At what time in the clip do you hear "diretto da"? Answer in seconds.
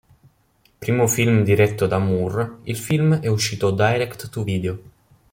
1.43-1.99